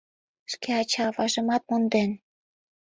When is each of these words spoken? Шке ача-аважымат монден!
Шке 0.51 0.71
ача-аважымат 0.81 1.63
монден! 1.69 2.11